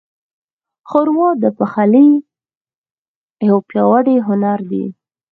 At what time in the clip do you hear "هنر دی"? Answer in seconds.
4.27-4.85